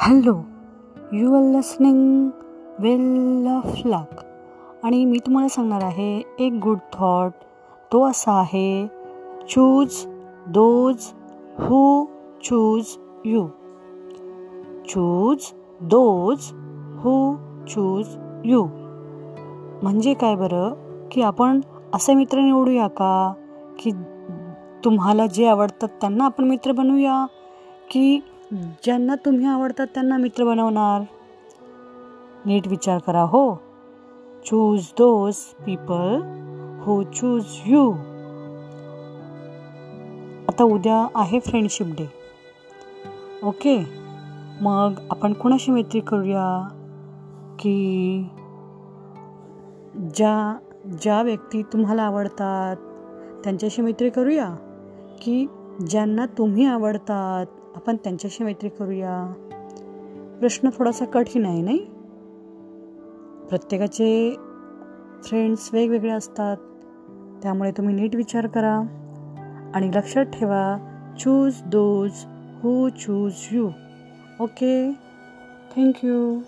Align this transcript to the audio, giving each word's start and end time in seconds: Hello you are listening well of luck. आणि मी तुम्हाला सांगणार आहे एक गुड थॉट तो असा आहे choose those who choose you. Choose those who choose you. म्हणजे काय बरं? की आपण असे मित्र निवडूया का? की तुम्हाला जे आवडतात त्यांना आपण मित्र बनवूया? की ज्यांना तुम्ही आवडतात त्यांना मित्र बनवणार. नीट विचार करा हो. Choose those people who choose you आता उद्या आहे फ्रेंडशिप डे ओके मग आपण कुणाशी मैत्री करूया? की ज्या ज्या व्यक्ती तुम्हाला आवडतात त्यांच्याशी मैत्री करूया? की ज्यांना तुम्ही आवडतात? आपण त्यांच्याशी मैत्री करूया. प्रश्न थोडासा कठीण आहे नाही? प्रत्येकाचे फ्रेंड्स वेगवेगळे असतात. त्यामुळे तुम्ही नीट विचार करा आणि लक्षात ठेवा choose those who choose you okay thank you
Hello 0.00 0.34
you 1.12 1.34
are 1.34 1.42
listening 1.42 2.30
well 2.78 3.46
of 3.46 3.86
luck. 3.86 4.20
आणि 4.84 5.04
मी 5.04 5.18
तुम्हाला 5.18 5.48
सांगणार 5.48 5.82
आहे 5.82 6.22
एक 6.38 6.52
गुड 6.52 6.78
थॉट 6.92 7.32
तो 7.92 8.04
असा 8.04 8.32
आहे 8.32 8.86
choose 9.50 10.06
those 10.48 11.06
who 11.58 12.04
choose 12.44 12.86
you. 13.24 13.46
Choose 14.88 15.52
those 15.80 16.50
who 17.00 17.36
choose 17.68 18.06
you. 18.44 18.64
म्हणजे 19.82 20.14
काय 20.14 20.36
बरं? 20.36 20.74
की 21.10 21.22
आपण 21.22 21.60
असे 21.94 22.14
मित्र 22.14 22.38
निवडूया 22.38 22.86
का? 22.86 23.32
की 23.78 23.90
तुम्हाला 24.84 25.26
जे 25.26 25.46
आवडतात 25.46 25.88
त्यांना 25.88 26.24
आपण 26.24 26.44
मित्र 26.44 26.72
बनवूया? 26.72 27.26
की 27.90 28.20
ज्यांना 28.52 29.14
तुम्ही 29.14 29.46
आवडतात 29.46 29.86
त्यांना 29.86 30.16
मित्र 30.16 30.44
बनवणार. 30.44 31.02
नीट 32.46 32.68
विचार 32.68 32.98
करा 32.98 33.22
हो. 33.22 33.54
Choose 34.46 34.82
those 34.92 35.36
people 35.36 36.20
who 36.82 37.02
choose 37.02 37.44
you 37.66 37.90
आता 40.48 40.64
उद्या 40.64 41.06
आहे 41.14 41.40
फ्रेंडशिप 41.40 41.86
डे 41.86 42.06
ओके 43.44 43.78
मग 44.60 44.92
आपण 45.10 45.32
कुणाशी 45.32 45.72
मैत्री 45.72 46.00
करूया? 46.00 46.46
की 47.58 48.28
ज्या 50.14 50.58
ज्या 51.02 51.22
व्यक्ती 51.22 51.62
तुम्हाला 51.62 52.02
आवडतात 52.02 52.76
त्यांच्याशी 53.44 53.82
मैत्री 53.82 54.10
करूया? 54.10 54.48
की 55.22 55.46
ज्यांना 55.90 56.26
तुम्ही 56.26 56.66
आवडतात? 56.66 57.46
आपण 57.86 57.96
त्यांच्याशी 57.96 58.44
मैत्री 58.44 58.68
करूया. 58.68 59.32
प्रश्न 60.40 60.68
थोडासा 60.78 61.04
कठीण 61.04 61.44
आहे 61.46 61.60
नाही? 61.62 61.78
प्रत्येकाचे 63.48 64.36
फ्रेंड्स 65.24 65.70
वेगवेगळे 65.72 66.10
असतात. 66.10 66.56
त्यामुळे 67.42 67.70
तुम्ही 67.70 67.94
नीट 67.94 68.16
विचार 68.16 68.46
करा 68.46 68.74
आणि 69.74 69.88
लक्षात 69.88 70.24
ठेवा 70.24 70.64
choose 71.20 71.62
those 71.66 72.10
who 72.62 72.88
choose 72.88 73.32
you 73.52 73.68
okay 74.40 74.92
thank you 75.76 76.38